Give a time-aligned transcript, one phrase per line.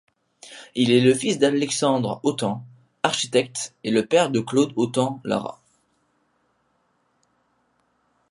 [0.73, 2.65] Il est le fils d'Alexandre Autant,
[3.03, 5.61] architecte et le père de Claude Autant-Lara.